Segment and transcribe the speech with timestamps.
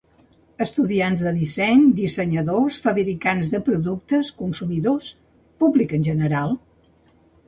[0.63, 5.11] Estudiants de disseny, dissenyadors, fabricants de productes, consumidors,
[5.65, 6.57] públic general.